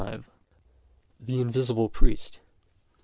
CXVII. 0.03 0.23
THE 1.19 1.41
INVISIBLE 1.41 1.89
PRIEST. 1.89 2.39